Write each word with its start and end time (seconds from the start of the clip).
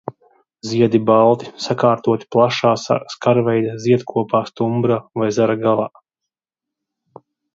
Ziedi 0.67 0.99
balti, 1.09 1.49
sakārtoti 1.65 2.27
plašā 2.35 2.71
skarveida 3.15 3.75
ziedkopā 3.85 4.41
stumbra 4.53 4.97
vai 5.23 5.31
zara 5.39 5.59
galā. 5.67 5.87